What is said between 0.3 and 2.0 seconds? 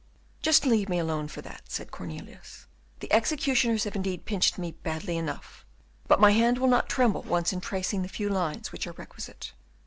"Just leave me alone for that," said